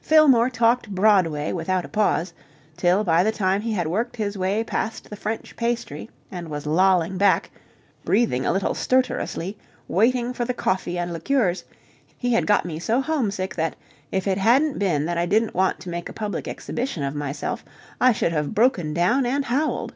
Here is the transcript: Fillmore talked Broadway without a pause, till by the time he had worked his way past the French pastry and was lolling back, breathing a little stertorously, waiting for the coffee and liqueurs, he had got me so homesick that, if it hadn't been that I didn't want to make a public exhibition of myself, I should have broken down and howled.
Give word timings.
Fillmore 0.00 0.48
talked 0.50 0.94
Broadway 0.94 1.50
without 1.50 1.84
a 1.84 1.88
pause, 1.88 2.32
till 2.76 3.02
by 3.02 3.24
the 3.24 3.32
time 3.32 3.60
he 3.62 3.72
had 3.72 3.88
worked 3.88 4.14
his 4.14 4.38
way 4.38 4.62
past 4.62 5.10
the 5.10 5.16
French 5.16 5.56
pastry 5.56 6.08
and 6.30 6.48
was 6.48 6.64
lolling 6.64 7.18
back, 7.18 7.50
breathing 8.04 8.46
a 8.46 8.52
little 8.52 8.72
stertorously, 8.72 9.58
waiting 9.88 10.32
for 10.32 10.44
the 10.44 10.54
coffee 10.54 10.96
and 10.96 11.12
liqueurs, 11.12 11.64
he 12.16 12.34
had 12.34 12.46
got 12.46 12.64
me 12.64 12.78
so 12.78 13.00
homesick 13.00 13.56
that, 13.56 13.74
if 14.12 14.28
it 14.28 14.38
hadn't 14.38 14.78
been 14.78 15.06
that 15.06 15.18
I 15.18 15.26
didn't 15.26 15.56
want 15.56 15.80
to 15.80 15.88
make 15.90 16.08
a 16.08 16.12
public 16.12 16.46
exhibition 16.46 17.02
of 17.02 17.16
myself, 17.16 17.64
I 18.00 18.12
should 18.12 18.30
have 18.30 18.54
broken 18.54 18.94
down 18.94 19.26
and 19.26 19.46
howled. 19.46 19.94